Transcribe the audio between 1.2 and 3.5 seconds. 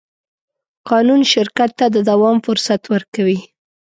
شرکت ته د دوام فرصت ورکوي.